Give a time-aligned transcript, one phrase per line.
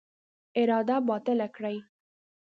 [0.61, 1.77] اراده باطله کړي.